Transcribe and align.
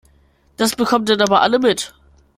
Das 0.57 0.75
bekommen 0.75 1.05
dann 1.05 1.21
aber 1.21 1.41
alle 1.43 1.59
mit. 1.59 1.93